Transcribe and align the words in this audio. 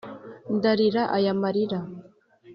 ndarira 0.55 1.01
aya 1.15 1.33
marira 1.41 1.79